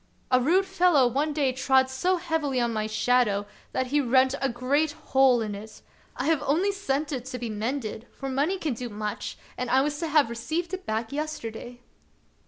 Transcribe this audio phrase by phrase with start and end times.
[0.31, 4.49] "A rude fellow one day trod so heavily on my shadow that he rent a
[4.49, 5.83] great hole in it.
[6.15, 9.81] I have only sent it to be mended, for money can do much, and I
[9.81, 11.81] was to have received it back yesterday."